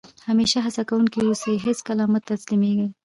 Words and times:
همېشه 0.27 0.57
هڅه 0.65 0.81
کوونکی 0.89 1.19
اوسى؛ 1.23 1.53
هېڅ 1.65 1.79
کله 1.87 2.03
مه 2.11 2.19
تسلیمېږي! 2.29 2.87